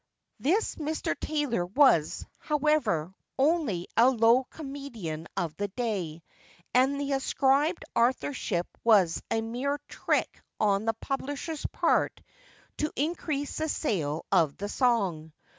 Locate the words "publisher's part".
10.95-12.19